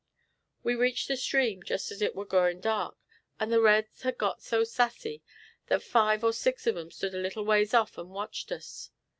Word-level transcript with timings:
"We 0.63 0.73
reached 0.73 1.09
the 1.09 1.15
stream 1.15 1.61
just 1.61 1.91
as 1.91 2.01
it 2.01 2.15
war 2.15 2.25
growing 2.25 2.59
dark, 2.59 2.97
and 3.39 3.53
the 3.53 3.61
reds 3.61 4.01
had 4.01 4.17
got 4.17 4.41
so 4.41 4.63
sassy, 4.63 5.21
that 5.67 5.83
five 5.83 6.23
or 6.23 6.33
six 6.33 6.65
of 6.65 6.75
'em 6.75 6.89
stood 6.89 7.13
a 7.13 7.19
little 7.19 7.45
ways 7.45 7.75
off 7.75 7.99
and 7.99 8.09
watched 8.09 8.51
us. 8.51 8.89